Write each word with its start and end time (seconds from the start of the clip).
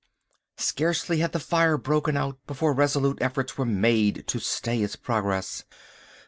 Scarcely 0.57 1.19
had 1.19 1.31
the 1.31 1.39
fire 1.39 1.77
broken 1.77 2.17
out 2.17 2.39
before 2.47 2.73
resolute 2.73 3.19
efforts 3.21 3.55
were 3.55 3.67
made 3.67 4.25
to 4.29 4.39
stay 4.39 4.81
its 4.81 4.95
progress. 4.95 5.63